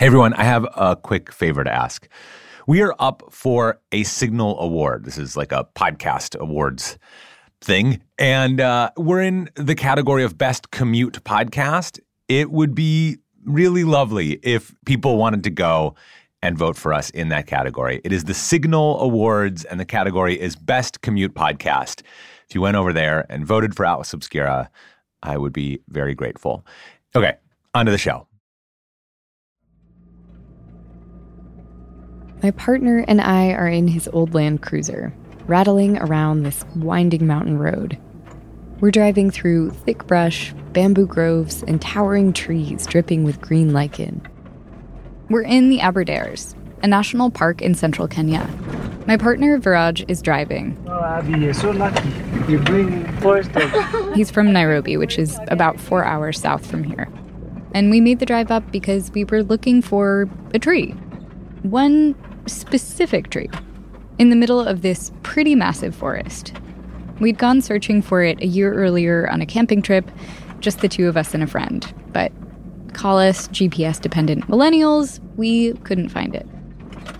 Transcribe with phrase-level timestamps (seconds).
[0.00, 2.08] Hey everyone, I have a quick favor to ask.
[2.68, 5.04] We are up for a Signal Award.
[5.04, 7.00] This is like a podcast awards
[7.60, 8.00] thing.
[8.16, 11.98] And uh, we're in the category of Best Commute Podcast.
[12.28, 15.96] It would be really lovely if people wanted to go
[16.42, 18.00] and vote for us in that category.
[18.04, 22.02] It is the Signal Awards, and the category is Best Commute Podcast.
[22.48, 24.70] If you went over there and voted for Atlas Obscura,
[25.24, 26.64] I would be very grateful.
[27.16, 27.34] Okay,
[27.74, 28.27] on to the show.
[32.40, 35.12] My partner and I are in his old Land Cruiser,
[35.46, 37.98] rattling around this winding mountain road.
[38.78, 44.22] We're driving through thick brush, bamboo groves, and towering trees dripping with green lichen.
[45.28, 48.48] We're in the Aberdares, a national park in central Kenya.
[49.08, 50.80] My partner Viraj is driving.
[50.88, 52.08] Oh, Abby, you're so lucky.
[52.46, 53.50] You bring forest
[54.14, 57.08] He's from Nairobi, which is about four hours south from here.
[57.74, 60.92] And we made the drive up because we were looking for a tree.
[61.62, 62.14] One
[62.48, 63.50] specific tree
[64.18, 66.52] in the middle of this pretty massive forest.
[67.20, 70.10] We'd gone searching for it a year earlier on a camping trip,
[70.60, 71.92] just the two of us and a friend.
[72.12, 72.32] But
[72.92, 76.46] call us GPS dependent millennials, we couldn't find it.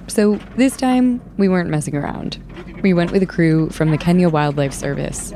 [0.08, 2.38] So this time, we weren't messing around.
[2.82, 5.32] We went with a crew from the Kenya Wildlife Service.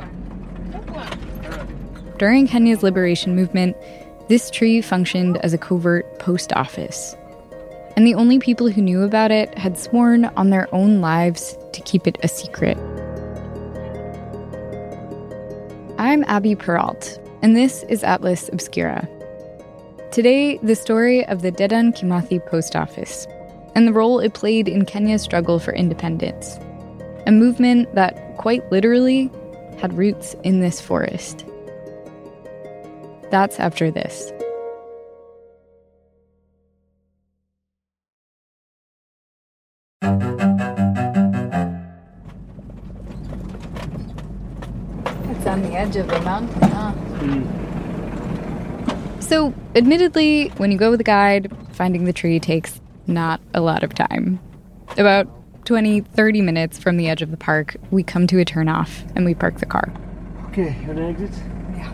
[2.18, 3.76] During Kenya's liberation movement,
[4.28, 7.16] this tree functioned as a covert post office
[7.96, 11.80] and the only people who knew about it had sworn on their own lives to
[11.82, 12.78] keep it a secret.
[15.98, 19.08] I'm Abby Peralt, and this is Atlas Obscura.
[20.10, 23.26] Today, the story of the Dedan Kimathi Post Office
[23.74, 26.58] and the role it played in Kenya's struggle for independence,
[27.26, 29.30] a movement that, quite literally,
[29.78, 31.46] had roots in this forest.
[33.30, 34.30] That's after this.
[45.92, 46.94] Edge of the mountain, huh?
[47.20, 47.44] Mm.
[49.22, 53.82] So, admittedly, when you go with a guide, finding the tree takes not a lot
[53.82, 54.40] of time.
[54.96, 55.28] About
[55.66, 59.26] 20, 30 minutes from the edge of the park, we come to a turnoff and
[59.26, 59.92] we park the car.
[60.48, 61.30] Okay, you wanna exit?
[61.76, 61.92] Yeah.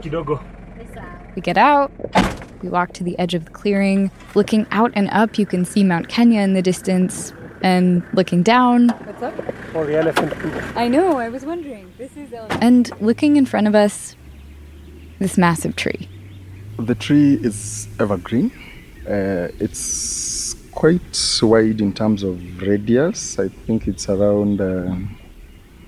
[0.00, 0.42] kidogo.
[1.34, 1.92] We get out,
[2.62, 4.10] we walk to the edge of the clearing.
[4.34, 7.34] Looking out and up, you can see Mount Kenya in the distance.
[7.66, 8.90] And looking down.
[8.90, 9.34] What's up?
[9.74, 10.32] Oh, the elephant
[10.76, 11.92] I know, I was wondering.
[11.98, 12.62] This is elephant.
[12.62, 14.14] And looking in front of us,
[15.18, 16.08] this massive tree.
[16.78, 18.52] The tree is evergreen.
[19.04, 23.36] Uh, it's quite wide in terms of radius.
[23.40, 24.94] I think it's around uh,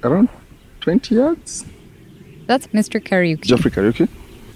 [0.03, 0.29] around
[0.81, 1.65] 20 yards.
[2.49, 3.01] That's Mr.
[3.01, 3.43] Kariuki.
[3.43, 4.09] Geoffrey Kariuki.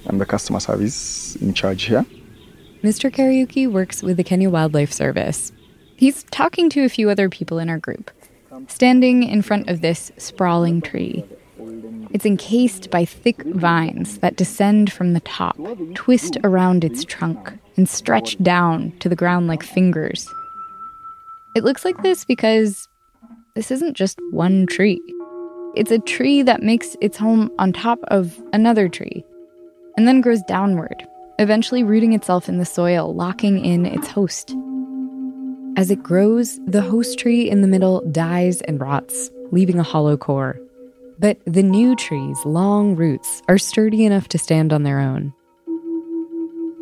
[0.07, 2.05] I'm the customer service in charge here.
[2.83, 3.13] Mr.
[3.13, 5.53] Kariuki works with the Kenya Wildlife Service.
[5.97, 8.11] He's talking to a few other people in our group,
[8.69, 11.25] standing in front of this sprawling tree.
[12.11, 15.57] It's encased by thick vines that descend from the top,
[15.95, 20.29] twist around its trunk, and stretch down to the ground like fingers.
[21.55, 22.89] It looks like this because
[23.55, 25.01] this isn't just one tree.
[25.75, 29.25] It's a tree that makes its home on top of another tree
[29.97, 31.07] and then grows downward,
[31.39, 34.55] eventually rooting itself in the soil, locking in its host.
[35.75, 40.19] As it grows, the host tree in the middle dies and rots, leaving a hollow
[40.19, 40.61] core.
[41.19, 45.33] But the new tree's long roots are sturdy enough to stand on their own.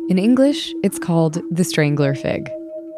[0.09, 2.49] In English, it's called the strangler fig.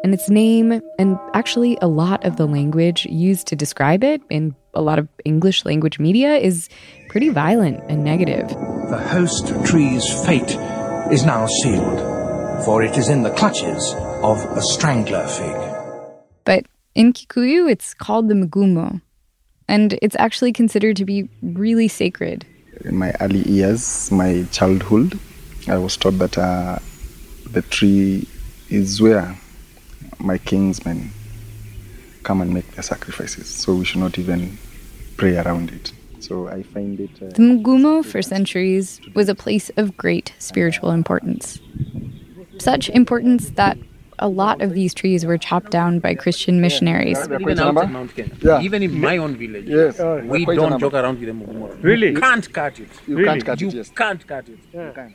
[0.02, 4.54] And its name, and actually a lot of the language used to describe it in
[4.74, 6.68] a lot of English language media, is
[7.08, 8.48] pretty violent and negative.
[8.48, 10.58] The host tree's fate
[11.12, 15.63] is now sealed, for it is in the clutches of a strangler fig.
[16.44, 19.00] But in Kikuyu, it's called the Mugumo,
[19.68, 22.46] and it's actually considered to be really sacred.
[22.84, 25.18] In my early years, my childhood,
[25.68, 26.78] I was taught that uh,
[27.50, 28.28] the tree
[28.68, 29.36] is where
[30.18, 31.10] my kingsmen
[32.22, 33.48] come and make their sacrifices.
[33.48, 34.58] So we should not even
[35.16, 35.92] pray around it.
[36.20, 37.10] So I find it.
[37.22, 41.60] Uh, the Mugumo for centuries was a place of great spiritual importance.
[42.58, 43.76] Such importance that
[44.24, 47.18] a lot of these trees were chopped down by Christian missionaries.
[47.28, 48.62] Even outside Mount Kenya, yeah.
[48.62, 49.98] even in my own village, yes.
[50.24, 51.66] we don't joke around with the Mugumo.
[51.82, 52.10] Really?
[52.12, 52.88] You can't cut it.
[53.06, 53.28] You really?
[53.28, 53.74] can't cut you it.
[53.74, 53.90] Yes.
[53.90, 54.58] can't cut it.
[54.72, 55.08] Yeah.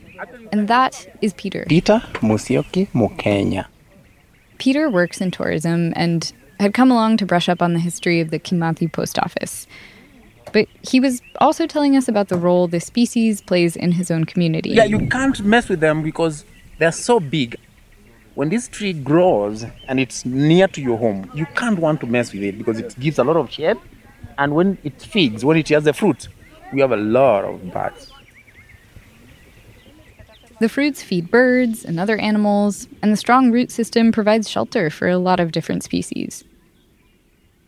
[0.52, 1.66] And that is Peter.
[1.68, 3.66] Peter Musyoki Mukenya.
[4.60, 8.30] Peter works in tourism and had come along to brush up on the history of
[8.30, 9.66] the Kimathi post office.
[10.54, 14.26] But he was also telling us about the role the species plays in his own
[14.26, 14.70] community.
[14.70, 16.46] Yeah, you can't mess with them because
[16.78, 17.56] they're so big.
[18.40, 22.32] When this tree grows and it's near to your home, you can't want to mess
[22.32, 23.76] with it because it gives a lot of shade.
[24.38, 26.30] And when it figs, when it has the fruit,
[26.72, 28.14] we have a lot of birds.
[30.62, 35.10] The fruits feed birds and other animals, and the strong root system provides shelter for
[35.10, 36.46] a lot of different species.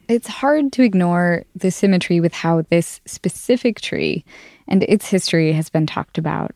[0.08, 4.24] It's hard to ignore the symmetry with how this specific tree
[4.70, 6.56] and its history has been talked about.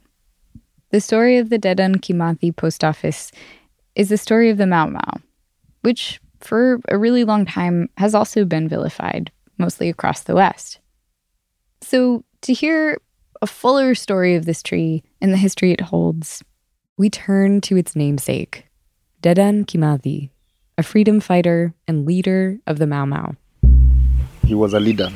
[0.91, 3.33] The story of the Dedan Kimathi post office
[3.95, 5.21] is the story of the Mau Mau,
[5.81, 10.79] which for a really long time has also been vilified, mostly across the West.
[11.81, 12.99] So, to hear
[13.41, 16.43] a fuller story of this tree and the history it holds,
[16.97, 18.67] we turn to its namesake,
[19.21, 20.29] Dedan Kimathi,
[20.77, 23.35] a freedom fighter and leader of the Mau Mau.
[24.45, 25.09] He was a leader,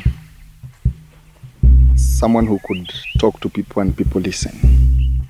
[1.96, 5.28] someone who could talk to people and people listen.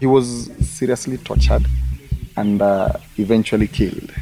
[0.00, 1.66] He was seriously tortured
[2.36, 4.12] and uh, eventually killed.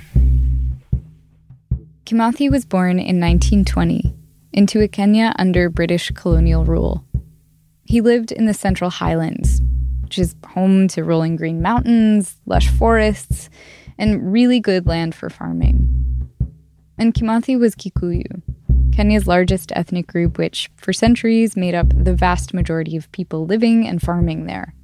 [2.07, 4.15] Kimathi was born in 1920
[4.53, 7.05] into a Kenya under British colonial rule.
[7.85, 9.61] He lived in the Central Highlands,
[10.03, 13.51] which is home to rolling green mountains, lush forests,
[13.99, 16.31] and really good land for farming.
[16.99, 18.43] And Kimathi was Kikuyu,
[18.95, 23.87] Kenya's largest ethnic group, which for centuries made up the vast majority of people living
[23.89, 24.75] and farming there.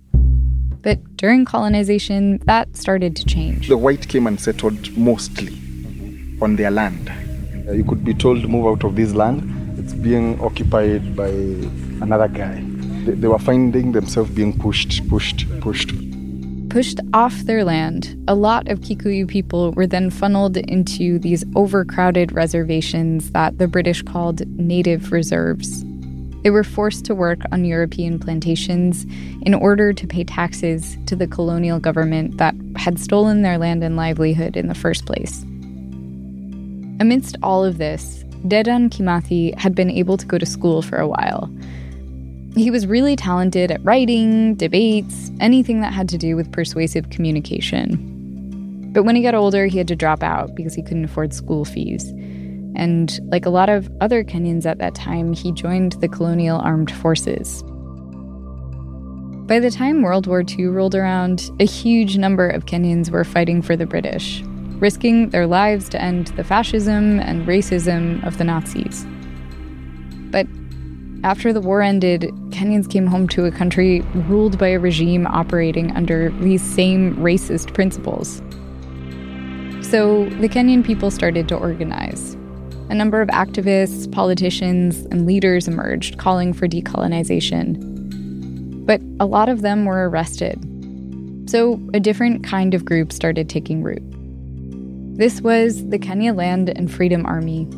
[0.82, 3.68] But during colonization, that started to change.
[3.68, 5.52] The white came and settled mostly
[6.40, 7.10] on their land.
[7.68, 9.78] Uh, you could be told, move out of this land.
[9.78, 12.62] It's being occupied by another guy.
[13.04, 15.90] They, they were finding themselves being pushed, pushed, pushed
[16.70, 22.30] pushed off their land, a lot of Kikuyu people were then funneled into these overcrowded
[22.30, 25.84] reservations that the British called native reserves.
[26.42, 29.04] They were forced to work on European plantations
[29.42, 33.96] in order to pay taxes to the colonial government that had stolen their land and
[33.96, 35.42] livelihood in the first place.
[37.00, 41.08] Amidst all of this, Dedan Kimathi had been able to go to school for a
[41.08, 41.50] while
[42.56, 48.90] he was really talented at writing, debates, anything that had to do with persuasive communication.
[48.92, 51.64] But when he got older, he had to drop out because he couldn't afford school
[51.64, 52.12] fees.
[52.76, 56.90] And like a lot of other Kenyans at that time, he joined the colonial armed
[56.90, 57.62] forces.
[59.46, 63.62] By the time World War II rolled around, a huge number of Kenyans were fighting
[63.62, 64.42] for the British,
[64.78, 69.04] risking their lives to end the fascism and racism of the Nazis.
[70.30, 70.46] But
[71.24, 75.90] after the war ended, Kenyans came home to a country ruled by a regime operating
[75.96, 78.40] under these same racist principles.
[79.82, 82.36] So the Kenyan people started to organize.
[82.90, 88.84] A number of activists, politicians, and leaders emerged calling for decolonization.
[88.84, 90.58] But a lot of them were arrested.
[91.48, 94.02] So a different kind of group started taking root.
[95.16, 97.68] This was the Kenya Land and Freedom Army,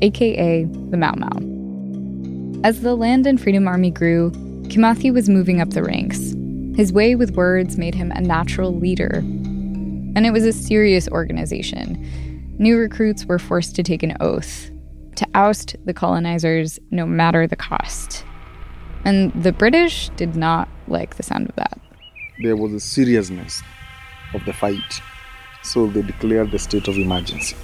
[0.00, 2.64] aka the Mau Mau.
[2.64, 4.30] As the Land and Freedom Army grew,
[4.68, 6.34] Kimathi was moving up the ranks.
[6.76, 9.18] His way with words made him a natural leader.
[9.18, 12.02] And it was a serious organization.
[12.58, 14.70] New recruits were forced to take an oath
[15.16, 18.24] to oust the colonizers no matter the cost.
[19.04, 21.78] And the British did not like the sound of that.
[22.42, 23.62] There was a seriousness
[24.34, 25.00] of the fight,
[25.62, 27.56] so they declared the state of emergency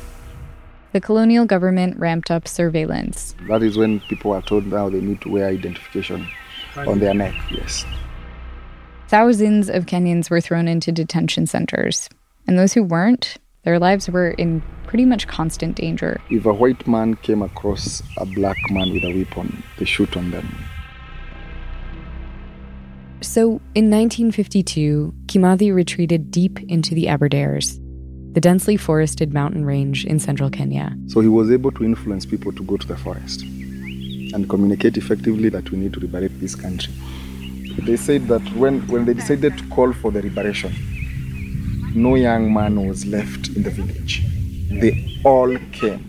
[0.93, 3.35] the colonial government ramped up surveillance.
[3.47, 6.27] That is when people are told now they need to wear identification
[6.77, 7.85] on their neck, yes.
[9.09, 12.09] Thousands of Kenyans were thrown into detention centers,
[12.47, 16.21] and those who weren't, their lives were in pretty much constant danger.
[16.31, 20.31] If a white man came across a black man with a weapon, they shoot on
[20.31, 20.49] them.
[23.21, 27.81] So in 1952, Kimathi retreated deep into the Aberdares
[28.33, 30.95] the densely forested mountain range in central Kenya.
[31.09, 35.49] So he was able to influence people to go to the forest and communicate effectively
[35.49, 36.93] that we need to liberate this country.
[37.81, 40.73] They said that when, when they decided to call for the liberation,
[41.95, 44.25] no young man was left in the village.
[44.71, 46.05] They all came.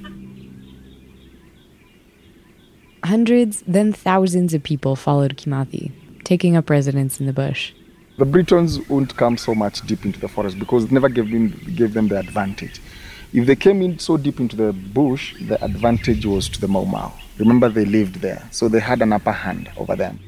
[3.03, 5.91] Hundreds, then thousands of people followed Kimathi,
[6.24, 7.74] taking up residence in the bush.
[8.17, 11.50] The Britons wouldn't come so much deep into the forest because it never gave them,
[11.75, 12.81] gave them the advantage.
[13.31, 16.83] If they came in so deep into the bush, the advantage was to the Mau
[16.83, 17.13] Mau.
[17.38, 20.19] Remember, they lived there, so they had an upper hand over them.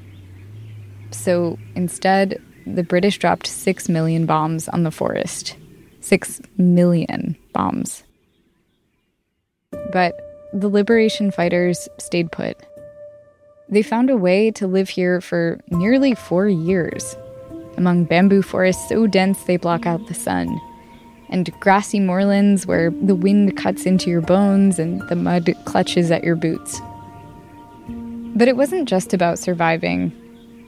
[1.12, 5.56] So instead, the British dropped six million bombs on the forest.
[6.00, 8.04] Six million bombs.
[9.92, 10.14] But
[10.54, 12.58] the liberation fighters stayed put.
[13.70, 17.16] They found a way to live here for nearly four years
[17.78, 20.60] among bamboo forests so dense they block out the sun,
[21.30, 26.24] and grassy moorlands where the wind cuts into your bones and the mud clutches at
[26.24, 26.82] your boots.
[28.36, 30.12] But it wasn't just about surviving.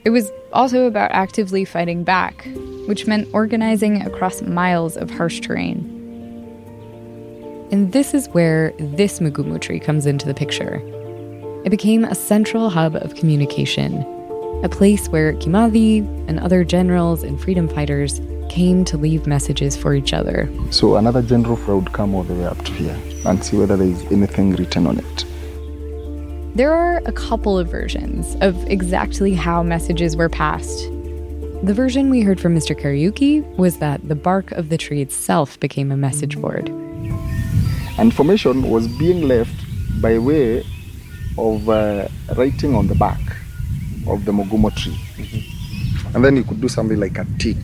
[0.06, 2.46] It was also about actively fighting back,
[2.88, 5.90] which meant organizing across miles of harsh terrain.
[7.72, 10.82] And this is where this Mugumo tree comes into the picture.
[11.64, 14.02] It became a central hub of communication,
[14.62, 18.20] a place where Kimathi and other generals and freedom fighters
[18.50, 20.50] came to leave messages for each other.
[20.70, 23.88] So another general would come all the way up to here and see whether there
[23.88, 25.26] is anything written on it.
[26.56, 30.88] There are a couple of versions of exactly how messages were passed.
[31.64, 32.80] The version we heard from Mr.
[32.80, 36.70] Kariuki was that the bark of the tree itself became a message board.
[37.98, 39.56] Information was being left
[40.00, 40.64] by way
[41.40, 43.22] of uh, writing on the back
[44.06, 45.00] of the mugumo tree.
[46.14, 47.58] And then you could do something like a tick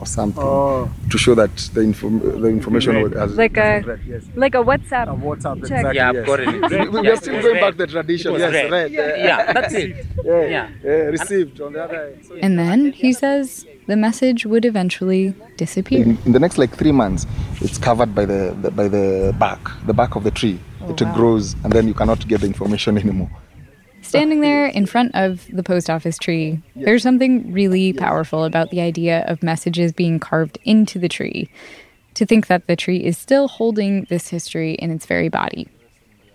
[0.00, 0.90] or something Oh.
[1.10, 3.12] to show that the, inform- the information Read.
[3.14, 4.22] has Like a- Read, yes.
[4.34, 5.08] Like a WhatsApp.
[5.08, 5.84] A WhatsApp, Check.
[5.84, 5.96] exactly.
[5.96, 6.26] Yeah, I've yes.
[6.26, 6.90] got it.
[6.92, 8.32] we, we are still going back the tradition.
[8.34, 8.70] Yes, read.
[8.72, 8.90] read.
[8.92, 10.06] Yeah, Yeah, that's it.
[10.24, 10.68] yeah, Yeah.
[10.82, 12.16] yeah, received on the other.
[12.42, 16.02] And then, he says, the message would eventually disappear.
[16.02, 17.26] In, in the next like three months,
[17.60, 20.58] it's covered by the, the by the bark, the bark of the tree.
[20.82, 23.30] Oh, it grows, and then you cannot get the information anymore.
[24.10, 28.80] Standing there in front of the post office tree, there's something really powerful about the
[28.80, 31.48] idea of messages being carved into the tree.
[32.14, 35.68] To think that the tree is still holding this history in its very body.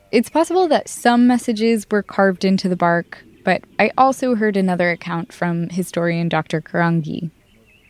[0.10, 4.90] It's possible that some messages were carved into the bark, but I also heard another
[4.90, 6.62] account from historian Dr.
[6.62, 7.30] Karangi.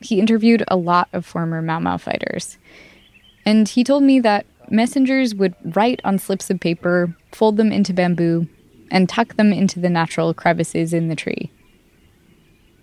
[0.01, 2.57] He interviewed a lot of former Mau Mau fighters.
[3.45, 7.93] And he told me that messengers would write on slips of paper, fold them into
[7.93, 8.47] bamboo,
[8.95, 11.51] and tuck them into the natural crevices in the tree.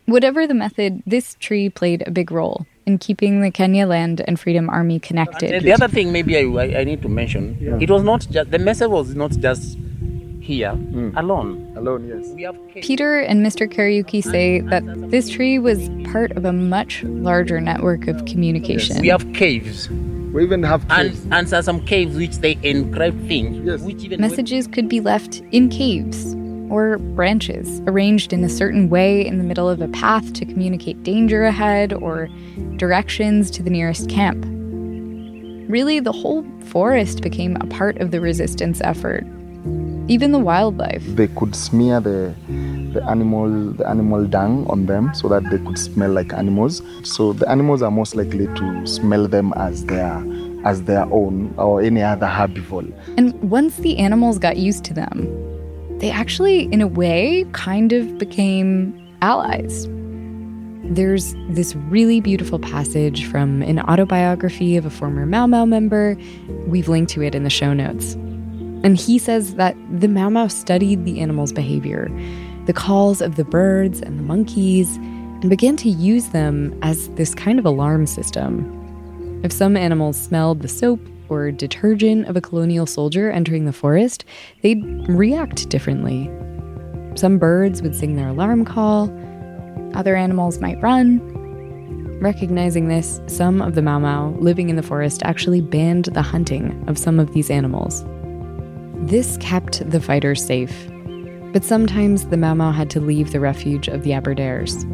[0.04, 4.38] Whatever the method, this tree played a big role in keeping the Kenya Land and
[4.38, 5.62] Freedom Army And connected.
[5.62, 8.58] the other thing maybe I, I, I need to mention, it was not just, the
[8.58, 9.78] message was not just
[10.40, 11.16] here mm.
[11.16, 11.61] alone.
[11.74, 12.28] Alone, yes.
[12.34, 12.86] We have caves.
[12.86, 13.66] Peter and Mr.
[13.72, 19.00] Kariuki say that this tree was part of a much larger network of communication.
[19.00, 19.88] We have caves.
[19.88, 21.26] We even have And, caves.
[21.30, 23.64] and there some caves which they encrypt things.
[23.66, 23.80] Yes.
[23.82, 26.34] Which even Messages could be left in caves
[26.70, 31.02] or branches, arranged in a certain way in the middle of a path to communicate
[31.02, 32.28] danger ahead or
[32.76, 34.44] directions to the nearest camp.
[35.70, 39.26] Really, the whole forest became a part of the resistance effort.
[40.14, 41.04] Even the wildlife.
[41.20, 42.34] they could smear the
[42.94, 43.48] the animal
[43.80, 46.82] the animal dung on them so that they could smell like animals.
[47.02, 50.14] So the animals are most likely to smell them as their
[50.64, 52.92] as their own or any other herbivore.
[53.16, 55.16] And once the animals got used to them,
[55.98, 58.92] they actually, in a way, kind of became
[59.22, 59.88] allies.
[60.84, 66.16] There's this really beautiful passage from an autobiography of a former Mau Mau member.
[66.66, 68.16] We've linked to it in the show notes.
[68.84, 72.10] And he says that the Mau Mau studied the animals' behavior,
[72.66, 77.34] the calls of the birds and the monkeys, and began to use them as this
[77.34, 78.78] kind of alarm system.
[79.44, 84.24] If some animals smelled the soap or detergent of a colonial soldier entering the forest,
[84.62, 86.30] they'd react differently.
[87.16, 89.10] Some birds would sing their alarm call,
[89.94, 91.20] other animals might run.
[92.20, 96.82] Recognizing this, some of the Mau Mau living in the forest actually banned the hunting
[96.86, 98.04] of some of these animals.
[99.02, 100.88] This kept the fighters safe,
[101.52, 104.84] but sometimes the Mau had to leave the refuge of the Aberdares.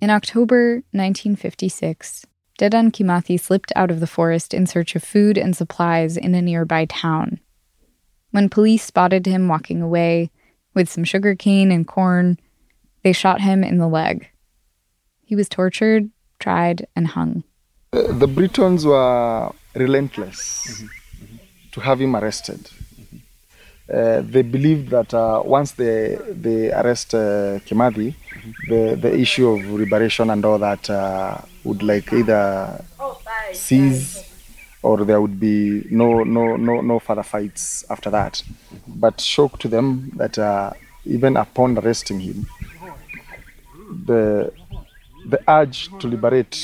[0.00, 2.24] In October 1956,
[2.58, 6.40] Dedan Kimathi slipped out of the forest in search of food and supplies in a
[6.40, 7.38] nearby town.
[8.30, 10.30] When police spotted him walking away
[10.72, 12.38] with some sugarcane and corn,
[13.02, 14.30] they shot him in the leg.
[15.22, 17.44] He was tortured, tried, and hung.
[17.92, 20.82] The Britons were relentless
[21.72, 22.60] to have him arrested.
[23.92, 28.14] Uh, they believed that uh, once they they arrest uh, Kimathi,
[28.68, 32.82] the the issue of liberation and all that uh, would like either
[33.52, 34.24] cease
[34.82, 38.42] or there would be no no no no further fights after that.
[38.88, 40.72] But shock to them that uh,
[41.04, 42.46] even upon arresting him,
[44.06, 44.52] the
[45.28, 46.56] the urge to liberate,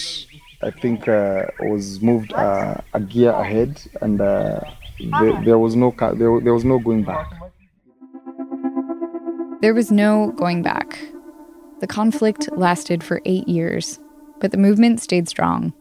[0.62, 4.60] I think, uh, was moved uh, a gear ahead, and uh,
[5.20, 7.30] there, there was no there, there was no going back.
[9.60, 10.98] There was no going back.
[11.80, 13.98] The conflict lasted for eight years,
[14.40, 15.72] but the movement stayed strong.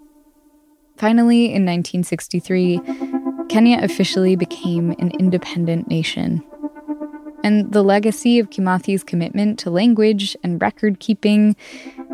[0.97, 2.79] Finally, in 1963,
[3.49, 6.43] Kenya officially became an independent nation.
[7.43, 11.55] And the legacy of Kimathi's commitment to language and record keeping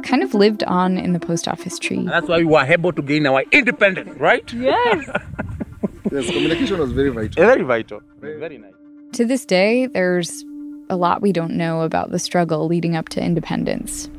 [0.03, 1.97] kind of lived on in the post office tree.
[1.97, 4.51] And that's why we were able to gain our independence, right?
[4.53, 5.09] Yes.
[6.09, 7.43] Yes, communication was very vital.
[7.43, 8.01] Very vital.
[8.21, 8.71] Very nice.
[9.13, 10.45] To this day, there's
[10.89, 14.09] a lot we don't know about the struggle leading up to independence.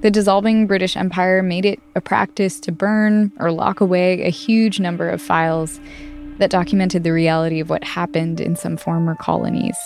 [0.00, 4.80] The dissolving British Empire made it a practice to burn or lock away a huge
[4.80, 5.78] number of files
[6.38, 9.76] that documented the reality of what happened in some former colonies.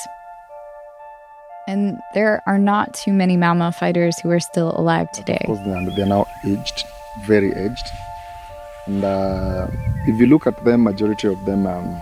[1.66, 5.38] And there are not too many Mau Mau fighters who are still alive today.
[5.40, 6.84] Of course, they are, they are now aged,
[7.22, 7.90] very aged.
[8.86, 9.68] And uh,
[10.06, 11.98] if you look at them, majority of them um,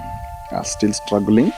[0.51, 1.53] are still struggling.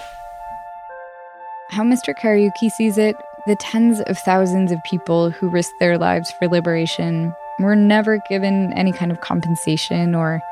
[1.70, 2.14] How Mr.
[2.14, 7.34] Kariuki sees it, the tens of thousands of people who risked their lives for liberation
[7.58, 10.42] were never given any kind of compensation or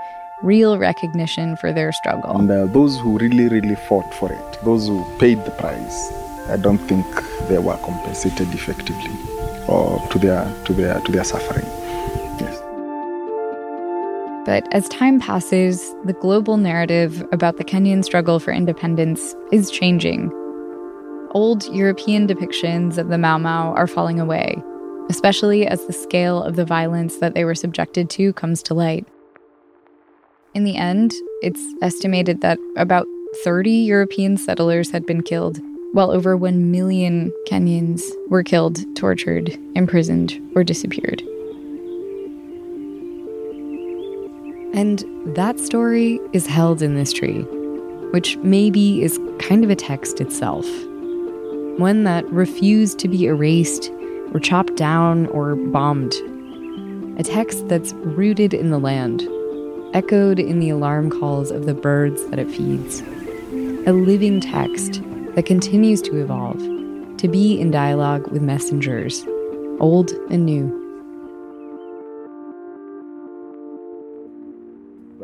[0.43, 2.39] real recognition for their struggle.
[2.39, 6.57] And uh, those who really, really fought for it, those who paid the price, I
[6.57, 7.07] don't think
[7.49, 9.13] they were compensated effectively
[9.69, 11.67] or to their to their to their suffering.
[12.41, 12.61] Yes.
[14.45, 20.33] But as time passes, the global narrative about the Kenyan struggle for independence is changing.
[21.31, 24.61] Old European depictions of the Mau Mau are falling away,
[25.09, 29.07] especially as the scale of the violence that they were subjected to comes to light.
[30.55, 33.07] In the end, it's estimated that about
[33.45, 35.59] 30 European settlers had been killed,
[35.93, 41.23] while over 1 million Kenyans were killed, tortured, imprisoned, or disappeared.
[44.75, 45.05] And
[45.37, 47.43] that story is held in this tree,
[48.11, 50.67] which maybe is kind of a text itself.
[51.79, 53.91] One that refused to be erased
[54.33, 56.15] or chopped down or bombed.
[57.19, 59.29] A text that's rooted in the land,
[59.93, 63.03] echoed in the alarm calls of the birds that it feeds.
[63.87, 65.03] A living text
[65.35, 66.59] that continues to evolve,
[67.19, 69.25] to be in dialogue with messengers,
[69.81, 70.79] old and new.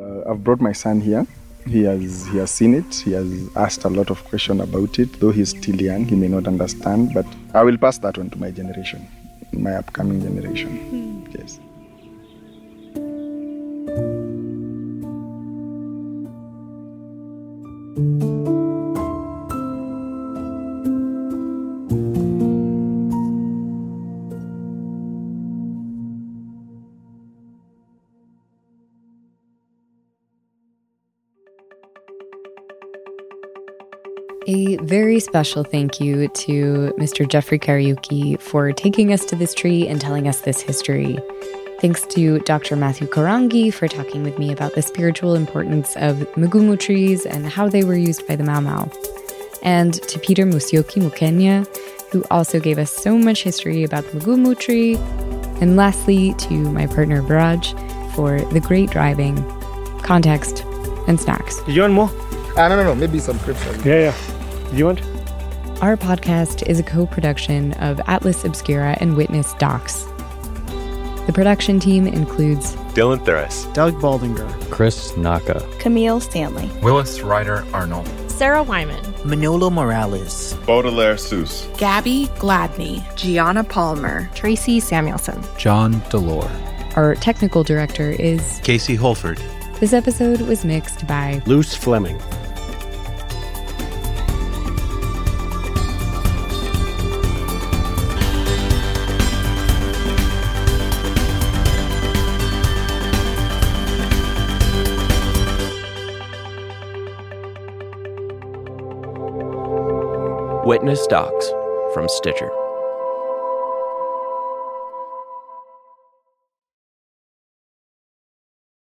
[0.01, 1.27] Uh, I've brought my son here.
[1.67, 2.95] He has he has seen it.
[2.95, 5.21] He has asked a lot of questions about it.
[5.21, 7.13] Though he's still young, he may not understand.
[7.13, 9.07] But I will pass that on to my generation,
[9.53, 10.73] my upcoming generation.
[10.93, 11.08] Yes.
[34.89, 37.29] Very special thank you to Mr.
[37.29, 41.19] Jeffrey Kariuki for taking us to this tree and telling us this history.
[41.83, 42.75] Thanks to Dr.
[42.75, 47.69] Matthew Karangi for talking with me about the spiritual importance of mugumo trees and how
[47.69, 48.91] they were used by the Mau Mau.
[49.63, 51.67] And to Peter Musyoki Mukenya,
[52.11, 54.97] who also gave us so much history about the mugumo tree.
[55.61, 57.75] And lastly, to my partner Viraj
[58.15, 59.37] for the great driving,
[60.01, 60.65] context,
[61.07, 61.61] and snacks.
[61.65, 62.11] Did you want more?
[62.57, 62.95] Ah, no, no, no.
[62.95, 63.63] Maybe some crepes.
[63.85, 64.38] Yeah, yeah.
[64.71, 65.01] Did you want?
[65.83, 70.05] Our podcast is a co production of Atlas Obscura and Witness Docs.
[71.27, 78.09] The production team includes Dylan Thuras, Doug Baldinger, Chris Naka, Camille Stanley, Willis Ryder Arnold,
[78.31, 86.51] Sarah Wyman, Manolo Morales, Baudelaire Ulysse, Gabby Gladney, Gianna Palmer, Tracy Samuelson, Jon DeLore.
[86.97, 89.39] Our technical director is Casey Holford.
[89.81, 92.21] This episode was mixed by Luce Fleming.
[110.69, 111.49] Witness Docs
[111.95, 112.58] from Stitcher.